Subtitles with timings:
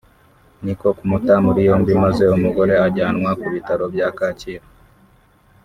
[0.63, 4.67] niko kumuta muri yombi maze umugore ajyanwa ku bitaro bya Kacyiru